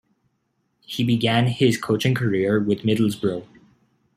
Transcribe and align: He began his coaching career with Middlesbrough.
He 0.79 1.03
began 1.03 1.45
his 1.45 1.77
coaching 1.79 2.15
career 2.15 2.59
with 2.59 2.79
Middlesbrough. 2.79 3.45